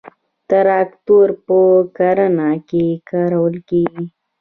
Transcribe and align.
تراکتورونه 0.49 1.39
په 1.47 1.59
کرنه 1.97 2.49
کې 2.69 2.85
کارول 3.09 3.55
کیږي. 3.69 4.03